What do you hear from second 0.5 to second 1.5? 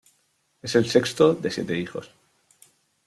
Es el sexto